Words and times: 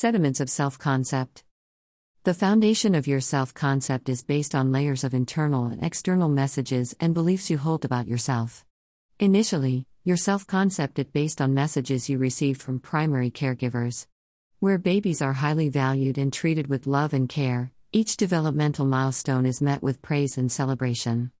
Sediments 0.00 0.38
of 0.38 0.48
self 0.48 0.78
concept. 0.78 1.42
The 2.22 2.32
foundation 2.32 2.94
of 2.94 3.08
your 3.08 3.20
self 3.20 3.52
concept 3.52 4.08
is 4.08 4.22
based 4.22 4.54
on 4.54 4.70
layers 4.70 5.02
of 5.02 5.12
internal 5.12 5.66
and 5.66 5.82
external 5.82 6.28
messages 6.28 6.94
and 7.00 7.12
beliefs 7.12 7.50
you 7.50 7.58
hold 7.58 7.84
about 7.84 8.06
yourself. 8.06 8.64
Initially, 9.18 9.88
your 10.04 10.16
self 10.16 10.46
concept 10.46 11.00
is 11.00 11.06
based 11.06 11.40
on 11.40 11.52
messages 11.52 12.08
you 12.08 12.16
received 12.16 12.62
from 12.62 12.78
primary 12.78 13.28
caregivers. 13.28 14.06
Where 14.60 14.78
babies 14.78 15.20
are 15.20 15.32
highly 15.32 15.68
valued 15.68 16.16
and 16.16 16.32
treated 16.32 16.68
with 16.68 16.86
love 16.86 17.12
and 17.12 17.28
care, 17.28 17.72
each 17.90 18.16
developmental 18.16 18.86
milestone 18.86 19.46
is 19.46 19.60
met 19.60 19.82
with 19.82 20.00
praise 20.00 20.38
and 20.38 20.52
celebration. 20.52 21.32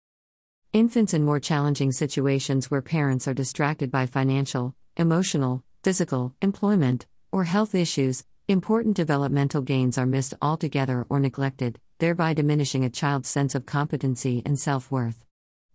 Infants 0.72 1.14
in 1.14 1.22
more 1.22 1.38
challenging 1.38 1.92
situations 1.92 2.72
where 2.72 2.82
parents 2.82 3.28
are 3.28 3.34
distracted 3.34 3.92
by 3.92 4.06
financial, 4.06 4.74
emotional, 4.96 5.62
physical, 5.84 6.34
employment, 6.42 7.06
or 7.30 7.44
health 7.44 7.72
issues, 7.72 8.24
important 8.48 8.96
developmental 8.96 9.60
gains 9.60 9.98
are 9.98 10.06
missed 10.06 10.32
altogether 10.40 11.04
or 11.10 11.20
neglected, 11.20 11.78
thereby 11.98 12.32
diminishing 12.32 12.82
a 12.82 12.88
child's 12.88 13.28
sense 13.28 13.54
of 13.54 13.66
competency 13.66 14.42
and 14.46 14.58
self 14.58 14.90
worth. 14.90 15.22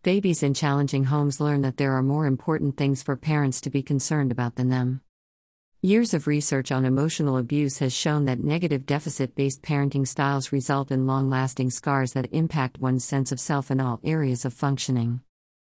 Babies 0.02 0.42
in 0.42 0.56
challenging 0.56 1.04
homes 1.04 1.40
learn 1.40 1.62
that 1.62 1.78
there 1.78 1.94
are 1.94 2.02
more 2.02 2.26
important 2.26 2.76
things 2.76 3.04
for 3.04 3.16
parents 3.16 3.62
to 3.62 3.70
be 3.70 3.84
concerned 3.84 4.32
about 4.32 4.56
than 4.56 4.70
them. 4.70 5.02
Years 5.84 6.16
of 6.16 6.26
research 6.26 6.72
on 6.72 6.84
emotional 6.84 7.38
abuse 7.38 7.78
has 7.78 7.94
shown 7.94 8.26
that 8.26 8.44
negative 8.44 8.88
deficit 8.88 9.36
based 9.36 9.62
parenting 9.62 10.08
styles 10.08 10.52
result 10.52 10.90
in 10.90 11.06
long 11.06 11.30
lasting 11.30 11.70
scars 11.70 12.14
that 12.14 12.34
impact 12.34 12.80
one's 12.80 13.06
sense 13.06 13.32
of 13.32 13.40
self 13.40 13.70
in 13.70 13.80
all 13.80 14.00
areas 14.04 14.46
of 14.46 14.54
functioning. 14.54 15.22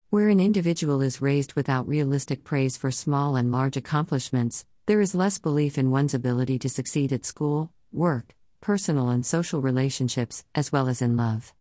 Where 0.10 0.28
an 0.28 0.42
individual 0.42 1.02
is 1.02 1.22
raised 1.22 1.54
without 1.54 1.88
realistic 1.88 2.44
praise 2.44 2.76
for 2.76 2.92
small 2.92 3.38
and 3.38 3.50
large 3.50 3.78
accomplishments, 3.78 4.66
there 4.88 5.02
is 5.02 5.14
less 5.14 5.38
belief 5.38 5.78
in 5.78 5.92
one's 5.92 6.14
ability 6.14 6.58
to 6.60 6.70
succeed 6.70 7.14
at 7.14 7.26
school, 7.26 7.72
work, 7.92 8.34
personal 8.60 9.10
and 9.10 9.26
social 9.26 9.62
relationships, 9.62 10.44
as 10.56 10.72
well 10.72 10.88
as 10.88 11.02
in 11.02 11.16
love. 11.16 11.54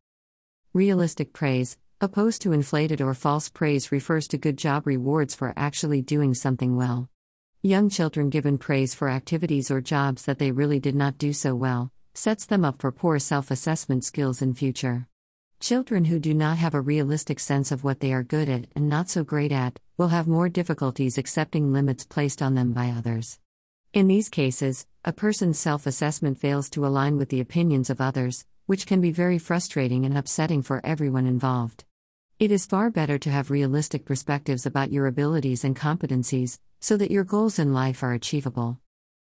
Realistic 0.72 1.32
praise, 1.32 1.76
Opposed 1.98 2.42
to 2.42 2.52
inflated 2.52 3.00
or 3.00 3.14
false 3.14 3.48
praise 3.48 3.90
refers 3.90 4.28
to 4.28 4.36
good 4.36 4.58
job 4.58 4.86
rewards 4.86 5.34
for 5.34 5.54
actually 5.56 6.02
doing 6.02 6.34
something 6.34 6.76
well. 6.76 7.08
Young 7.62 7.88
children 7.88 8.28
given 8.28 8.58
praise 8.58 8.94
for 8.94 9.08
activities 9.08 9.70
or 9.70 9.80
jobs 9.80 10.26
that 10.26 10.38
they 10.38 10.50
really 10.50 10.78
did 10.78 10.94
not 10.94 11.16
do 11.16 11.32
so 11.32 11.54
well 11.54 11.90
sets 12.12 12.44
them 12.44 12.66
up 12.66 12.82
for 12.82 12.92
poor 12.92 13.18
self 13.18 13.50
assessment 13.50 14.04
skills 14.04 14.42
in 14.42 14.52
future. 14.52 15.08
Children 15.58 16.04
who 16.04 16.18
do 16.18 16.34
not 16.34 16.58
have 16.58 16.74
a 16.74 16.82
realistic 16.82 17.40
sense 17.40 17.72
of 17.72 17.82
what 17.82 18.00
they 18.00 18.12
are 18.12 18.22
good 18.22 18.50
at 18.50 18.66
and 18.76 18.90
not 18.90 19.08
so 19.08 19.24
great 19.24 19.50
at 19.50 19.80
will 19.96 20.08
have 20.08 20.28
more 20.28 20.48
difficulties 20.48 21.16
accepting 21.16 21.72
limits 21.72 22.04
placed 22.04 22.42
on 22.42 22.54
them 22.54 22.72
by 22.72 22.90
others. 22.90 23.38
In 23.92 24.08
these 24.08 24.28
cases, 24.28 24.86
a 25.04 25.12
person's 25.12 25.58
self 25.58 25.86
assessment 25.86 26.38
fails 26.38 26.68
to 26.70 26.86
align 26.86 27.16
with 27.16 27.30
the 27.30 27.40
opinions 27.40 27.88
of 27.88 28.00
others, 28.00 28.44
which 28.66 28.86
can 28.86 29.00
be 29.00 29.10
very 29.10 29.38
frustrating 29.38 30.04
and 30.04 30.18
upsetting 30.18 30.60
for 30.62 30.84
everyone 30.84 31.26
involved. 31.26 31.84
It 32.38 32.50
is 32.50 32.66
far 32.66 32.90
better 32.90 33.16
to 33.16 33.30
have 33.30 33.50
realistic 33.50 34.04
perspectives 34.04 34.66
about 34.66 34.92
your 34.92 35.06
abilities 35.06 35.64
and 35.64 35.74
competencies, 35.74 36.58
so 36.80 36.98
that 36.98 37.10
your 37.10 37.24
goals 37.24 37.58
in 37.58 37.72
life 37.72 38.02
are 38.02 38.12
achievable. 38.12 38.78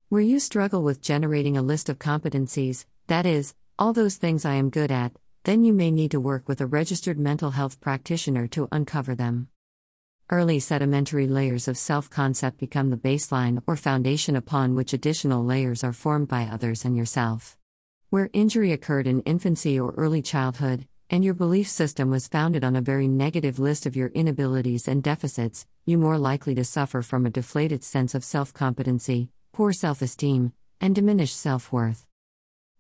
Where 0.08 0.22
you 0.22 0.40
struggle 0.40 0.84
with 0.84 1.02
generating 1.02 1.58
a 1.58 1.62
list 1.62 1.90
of 1.90 2.00
competencies, 2.00 2.86
that 3.08 3.26
is, 3.26 3.54
all 3.78 3.92
those 3.92 4.16
things 4.16 4.46
I 4.46 4.54
am 4.54 4.70
good 4.70 4.92
at, 4.92 5.12
then 5.44 5.66
you 5.66 5.74
may 5.74 5.92
need 5.92 6.12
to 6.12 6.20
work 6.20 6.48
with 6.48 6.62
a 6.62 6.66
registered 6.66 7.20
mental 7.20 7.52
health 7.52 7.82
practitioner 7.82 8.48
to 8.48 8.70
uncover 8.72 9.16
them. 9.16 9.50
Early 10.34 10.62
sedimentary 10.62 11.28
layers 11.28 11.68
of 11.68 11.78
self 11.78 12.10
concept 12.10 12.58
become 12.58 12.90
the 12.90 12.96
baseline 12.96 13.62
or 13.68 13.76
foundation 13.76 14.38
upon 14.38 14.76
which 14.76 14.94
additional 14.94 15.44
layers 15.44 15.84
are 15.84 15.92
formed 15.92 16.30
by 16.30 16.44
others 16.44 16.86
and 16.86 16.96
yourself. 16.96 17.58
Where 18.12 18.30
injury 18.32 18.72
occurred 18.72 19.08
in 19.08 19.20
infancy 19.24 19.78
or 19.78 19.94
early 19.98 20.22
childhood, 20.22 20.88
and 21.10 21.22
your 21.22 21.34
belief 21.34 21.68
system 21.68 22.10
was 22.10 22.30
founded 22.30 22.64
on 22.64 22.78
a 22.78 22.82
very 22.82 23.10
negative 23.10 23.60
list 23.60 23.86
of 23.86 23.98
your 23.98 24.08
inabilities 24.08 24.88
and 24.88 25.04
deficits, 25.04 25.68
you 25.86 25.98
more 25.98 26.18
likely 26.18 26.56
to 26.56 26.64
suffer 26.64 27.02
from 27.02 27.26
a 27.26 27.30
deflated 27.30 27.84
sense 27.84 28.16
of 28.16 28.24
self 28.24 28.54
competency, 28.54 29.28
poor 29.52 29.74
self 29.74 30.02
esteem, 30.02 30.54
and 30.80 30.96
diminished 30.96 31.36
self 31.36 31.74
worth. 31.74 32.06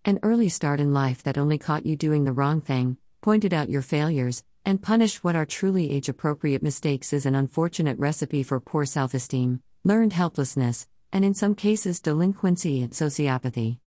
An 0.05 0.19
early 0.23 0.47
start 0.47 0.79
in 0.79 0.93
life 0.93 1.21
that 1.23 1.37
only 1.37 1.57
caught 1.57 1.85
you 1.85 1.97
doing 1.97 2.23
the 2.23 2.31
wrong 2.31 2.61
thing, 2.61 2.95
pointed 3.19 3.53
out 3.53 3.69
your 3.69 3.81
failures, 3.81 4.41
and 4.65 4.81
punish 4.81 5.23
what 5.23 5.35
are 5.35 5.45
truly 5.45 5.91
age 5.91 6.09
appropriate 6.09 6.61
mistakes 6.61 7.13
is 7.13 7.25
an 7.25 7.35
unfortunate 7.35 7.97
recipe 7.97 8.43
for 8.43 8.59
poor 8.59 8.85
self 8.85 9.13
esteem, 9.13 9.61
learned 9.83 10.13
helplessness, 10.13 10.87
and 11.11 11.25
in 11.25 11.33
some 11.33 11.55
cases 11.55 11.99
delinquency 11.99 12.81
and 12.81 12.91
sociopathy. 12.91 13.77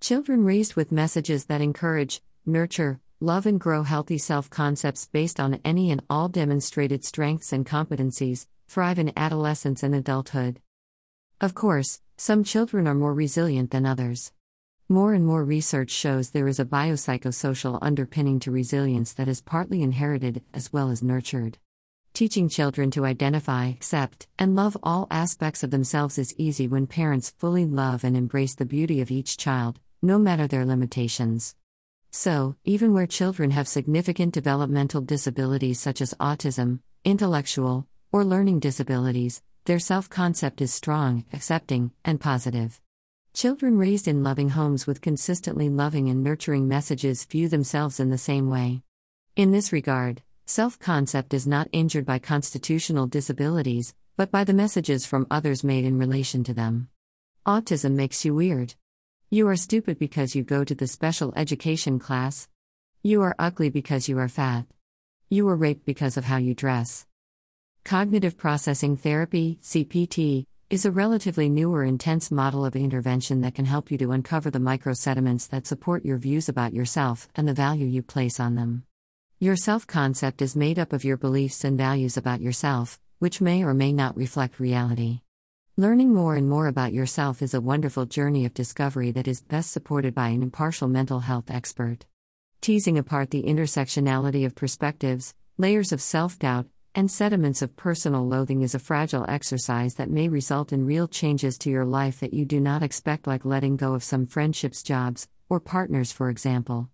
Children 0.00 0.44
raised 0.44 0.74
with 0.74 0.92
messages 0.92 1.46
that 1.46 1.60
encourage, 1.60 2.20
nurture, 2.44 3.00
love, 3.20 3.46
and 3.46 3.58
grow 3.58 3.82
healthy 3.82 4.18
self 4.18 4.50
concepts 4.50 5.06
based 5.06 5.40
on 5.40 5.60
any 5.64 5.90
and 5.90 6.02
all 6.10 6.28
demonstrated 6.28 7.04
strengths 7.04 7.52
and 7.52 7.64
competencies 7.64 8.46
thrive 8.68 8.98
in 8.98 9.12
adolescence 9.16 9.82
and 9.82 9.94
adulthood. 9.94 10.60
Of 11.40 11.54
course, 11.54 12.00
some 12.16 12.44
children 12.44 12.86
are 12.86 12.94
more 12.94 13.14
resilient 13.14 13.70
than 13.70 13.86
others. 13.86 14.32
More 14.88 15.14
and 15.14 15.24
more 15.24 15.42
research 15.42 15.90
shows 15.90 16.28
there 16.28 16.46
is 16.46 16.60
a 16.60 16.64
biopsychosocial 16.66 17.78
underpinning 17.80 18.38
to 18.40 18.50
resilience 18.50 19.14
that 19.14 19.28
is 19.28 19.40
partly 19.40 19.82
inherited 19.82 20.42
as 20.52 20.74
well 20.74 20.90
as 20.90 21.02
nurtured. 21.02 21.56
Teaching 22.12 22.50
children 22.50 22.90
to 22.90 23.06
identify, 23.06 23.68
accept, 23.68 24.26
and 24.38 24.54
love 24.54 24.76
all 24.82 25.06
aspects 25.10 25.62
of 25.62 25.70
themselves 25.70 26.18
is 26.18 26.34
easy 26.36 26.68
when 26.68 26.86
parents 26.86 27.32
fully 27.38 27.64
love 27.64 28.04
and 28.04 28.14
embrace 28.14 28.54
the 28.54 28.66
beauty 28.66 29.00
of 29.00 29.10
each 29.10 29.38
child, 29.38 29.80
no 30.02 30.18
matter 30.18 30.46
their 30.46 30.66
limitations. 30.66 31.56
So, 32.10 32.56
even 32.66 32.92
where 32.92 33.06
children 33.06 33.52
have 33.52 33.66
significant 33.66 34.34
developmental 34.34 35.00
disabilities 35.00 35.80
such 35.80 36.02
as 36.02 36.12
autism, 36.20 36.80
intellectual, 37.06 37.86
or 38.12 38.22
learning 38.22 38.60
disabilities, 38.60 39.40
their 39.64 39.78
self 39.78 40.10
concept 40.10 40.60
is 40.60 40.74
strong, 40.74 41.24
accepting, 41.32 41.92
and 42.04 42.20
positive. 42.20 42.82
Children 43.34 43.76
raised 43.76 44.06
in 44.06 44.22
loving 44.22 44.50
homes 44.50 44.86
with 44.86 45.00
consistently 45.00 45.68
loving 45.68 46.08
and 46.08 46.22
nurturing 46.22 46.68
messages 46.68 47.24
view 47.24 47.48
themselves 47.48 47.98
in 47.98 48.10
the 48.10 48.16
same 48.16 48.48
way. 48.48 48.82
In 49.34 49.50
this 49.50 49.72
regard, 49.72 50.22
self 50.46 50.78
concept 50.78 51.34
is 51.34 51.44
not 51.44 51.68
injured 51.72 52.06
by 52.06 52.20
constitutional 52.20 53.08
disabilities, 53.08 53.92
but 54.16 54.30
by 54.30 54.44
the 54.44 54.54
messages 54.54 55.04
from 55.04 55.26
others 55.32 55.64
made 55.64 55.84
in 55.84 55.98
relation 55.98 56.44
to 56.44 56.54
them. 56.54 56.88
Autism 57.44 57.94
makes 57.94 58.24
you 58.24 58.36
weird. 58.36 58.76
You 59.30 59.48
are 59.48 59.56
stupid 59.56 59.98
because 59.98 60.36
you 60.36 60.44
go 60.44 60.62
to 60.62 60.74
the 60.76 60.86
special 60.86 61.32
education 61.34 61.98
class. 61.98 62.48
You 63.02 63.20
are 63.22 63.34
ugly 63.36 63.68
because 63.68 64.08
you 64.08 64.16
are 64.20 64.28
fat. 64.28 64.64
You 65.28 65.46
were 65.46 65.56
raped 65.56 65.84
because 65.84 66.16
of 66.16 66.26
how 66.26 66.36
you 66.36 66.54
dress. 66.54 67.04
Cognitive 67.84 68.36
processing 68.36 68.96
therapy, 68.96 69.58
CPT, 69.60 70.46
is 70.74 70.84
a 70.84 70.90
relatively 70.90 71.48
newer 71.48 71.84
intense 71.84 72.32
model 72.32 72.66
of 72.66 72.74
intervention 72.74 73.42
that 73.42 73.54
can 73.54 73.64
help 73.64 73.92
you 73.92 73.96
to 73.96 74.10
uncover 74.10 74.50
the 74.50 74.58
microsediments 74.58 75.48
that 75.48 75.68
support 75.68 76.04
your 76.04 76.18
views 76.18 76.48
about 76.48 76.74
yourself 76.74 77.28
and 77.36 77.46
the 77.46 77.54
value 77.54 77.86
you 77.86 78.02
place 78.02 78.40
on 78.40 78.56
them. 78.56 78.82
Your 79.38 79.54
self 79.54 79.86
concept 79.86 80.42
is 80.42 80.56
made 80.56 80.80
up 80.80 80.92
of 80.92 81.04
your 81.04 81.16
beliefs 81.16 81.62
and 81.62 81.78
values 81.78 82.16
about 82.16 82.40
yourself, 82.40 82.98
which 83.20 83.40
may 83.40 83.62
or 83.62 83.72
may 83.72 83.92
not 83.92 84.16
reflect 84.16 84.58
reality. 84.58 85.20
Learning 85.76 86.12
more 86.12 86.34
and 86.34 86.50
more 86.50 86.66
about 86.66 86.92
yourself 86.92 87.40
is 87.40 87.54
a 87.54 87.60
wonderful 87.60 88.04
journey 88.04 88.44
of 88.44 88.52
discovery 88.52 89.12
that 89.12 89.28
is 89.28 89.42
best 89.42 89.70
supported 89.70 90.12
by 90.12 90.30
an 90.30 90.42
impartial 90.42 90.88
mental 90.88 91.20
health 91.20 91.52
expert. 91.52 92.04
Teasing 92.60 92.98
apart 92.98 93.30
the 93.30 93.44
intersectionality 93.44 94.44
of 94.44 94.56
perspectives, 94.56 95.36
layers 95.56 95.92
of 95.92 96.02
self 96.02 96.36
doubt, 96.36 96.66
and 96.94 97.10
sediments 97.10 97.60
of 97.60 97.76
personal 97.76 98.26
loathing 98.26 98.62
is 98.62 98.74
a 98.74 98.78
fragile 98.78 99.24
exercise 99.28 99.94
that 99.94 100.10
may 100.10 100.28
result 100.28 100.72
in 100.72 100.86
real 100.86 101.08
changes 101.08 101.58
to 101.58 101.70
your 101.70 101.84
life 101.84 102.20
that 102.20 102.32
you 102.32 102.44
do 102.44 102.60
not 102.60 102.82
expect, 102.82 103.26
like 103.26 103.44
letting 103.44 103.76
go 103.76 103.94
of 103.94 104.04
some 104.04 104.26
friendships, 104.26 104.82
jobs, 104.82 105.26
or 105.48 105.58
partners, 105.58 106.12
for 106.12 106.30
example. 106.30 106.88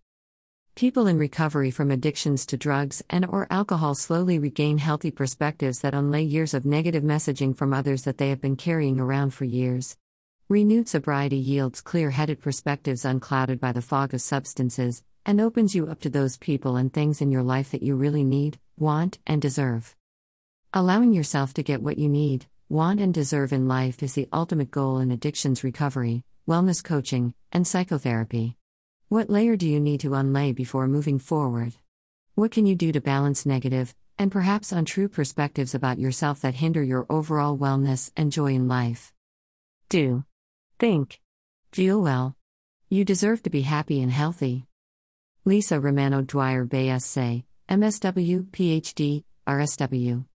People 0.75 1.07
in 1.07 1.19
recovery 1.19 1.71
from 1.71 1.91
addictions 1.91 2.47
to 2.47 2.57
drugs 2.57 3.03
and 3.11 3.27
or 3.27 3.47
alcohol 3.51 3.95
slowly 3.95 4.39
regain 4.39 4.79
healthy 4.79 5.11
perspectives 5.11 5.81
that 5.81 5.95
unlay 5.95 6.23
years 6.23 6.55
of 6.55 6.65
negative 6.65 7.03
messaging 7.03 7.55
from 7.55 7.75
others 7.75 8.05
that 8.05 8.17
they 8.17 8.31
have 8.31 8.41
been 8.41 8.57
carrying 8.57 8.99
around 8.99 9.35
for 9.35 9.45
years. 9.45 9.99
Renewed 10.49 10.89
sobriety 10.89 11.37
yields 11.37 11.83
clear-headed 11.83 12.41
perspectives 12.41 13.05
unclouded 13.05 13.61
by 13.61 13.73
the 13.73 13.83
fog 13.83 14.15
of 14.15 14.23
substances 14.23 15.03
and 15.27 15.41
opens 15.41 15.75
you 15.75 15.87
up 15.87 16.01
to 16.01 16.09
those 16.09 16.39
people 16.39 16.77
and 16.77 16.93
things 16.93 17.21
in 17.21 17.31
your 17.31 17.43
life 17.43 17.71
that 17.73 17.83
you 17.83 17.95
really 17.95 18.25
need, 18.25 18.59
want, 18.81 19.19
and 19.27 19.41
deserve. 19.43 19.95
Allowing 20.73 21.13
yourself 21.13 21.53
to 21.55 21.63
get 21.63 21.83
what 21.83 21.99
you 21.99 22.09
need, 22.09 22.47
want, 22.69 23.01
and 23.01 23.13
deserve 23.13 23.53
in 23.53 23.69
life 23.69 24.03
is 24.03 24.15
the 24.15 24.29
ultimate 24.33 24.71
goal 24.71 24.99
in 24.99 25.11
addictions 25.11 25.63
recovery, 25.63 26.25
wellness 26.49 26.83
coaching, 26.83 27.35
and 27.53 27.67
psychotherapy. 27.67 28.57
What 29.09 29.29
layer 29.29 29.57
do 29.57 29.69
you 29.69 29.81
need 29.81 30.01
to 30.01 30.15
unlay 30.15 30.53
before 30.53 30.89
moving 30.89 31.19
forward? 31.19 31.75
What 32.37 32.53
can 32.53 32.65
you 32.65 32.75
do 32.75 32.91
to 32.93 33.01
balance 33.01 33.45
negative, 33.45 33.95
and 34.19 34.33
perhaps 34.33 34.73
untrue 34.73 35.09
perspectives 35.09 35.75
about 35.75 35.99
yourself 35.99 36.41
that 36.41 36.55
hinder 36.55 36.83
your 36.83 37.07
overall 37.11 37.59
wellness 37.59 38.11
and 38.17 38.33
joy 38.33 38.55
in 38.55 38.67
life? 38.67 39.13
Do. 39.89 40.25
Think. 40.79 41.21
Feel 41.73 42.01
well. 42.01 42.37
You 42.89 43.05
deserve 43.05 43.43
to 43.43 43.51
be 43.51 43.63
happy 43.63 44.01
and 44.01 44.11
healthy. 44.11 44.65
Lisa 45.45 45.81
Romano 45.81 46.23
Dwyer 46.23 46.65
Bayes 46.65 47.05
say, 47.05 47.45
MSW, 47.71 48.51
PhD, 48.51 49.23
RSW. 49.47 50.30